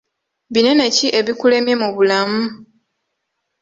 Binene 0.53 0.85
ki 0.95 1.07
ebikulemye 1.19 1.73
mu 1.81 1.89
bulamu? 1.95 2.41